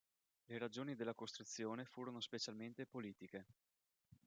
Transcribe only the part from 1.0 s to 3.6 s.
costruzione furono specialmente politiche.